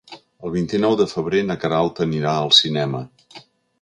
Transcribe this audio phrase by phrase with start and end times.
[0.47, 3.03] El vint-i-nou de febrer na Queralt anirà al cinema.